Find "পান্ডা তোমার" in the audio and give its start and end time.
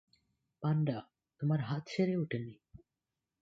0.63-1.59